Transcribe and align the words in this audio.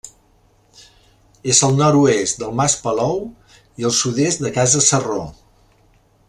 És 1.53 1.59
al 1.67 1.75
nord-oest 1.81 2.41
del 2.43 2.55
Mas 2.61 2.77
Palou 2.87 3.21
i 3.83 3.87
al 3.91 3.95
sud-est 3.99 4.43
de 4.47 4.53
Casa 4.57 4.83
Sarró. 4.89 5.21